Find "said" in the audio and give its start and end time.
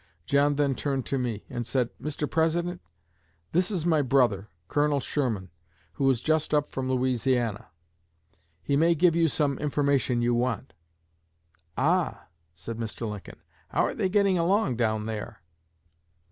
1.67-1.91, 12.55-12.79